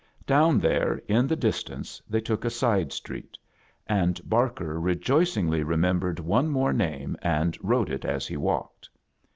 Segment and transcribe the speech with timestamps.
[0.25, 3.37] Down there in the distance they took a side street,
[3.85, 8.89] and Barker re> joicingly remembered one more name and wrote it as he walked.